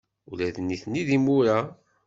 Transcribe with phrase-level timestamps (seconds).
[0.29, 1.57] Ula d nitni d imura.